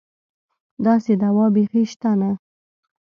[0.85, 2.31] داسې دوا بېخي شته نه.